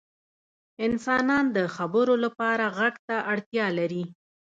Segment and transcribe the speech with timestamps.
[0.87, 4.03] •انسانان د خبرو لپاره ږغ ته اړتیا لري.